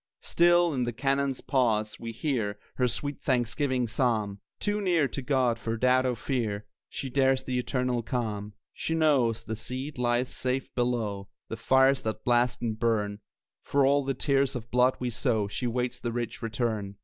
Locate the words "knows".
8.95-9.43